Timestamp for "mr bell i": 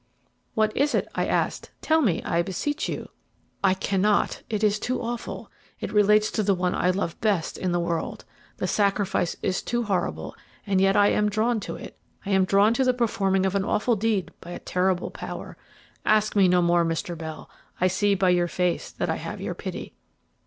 16.83-17.85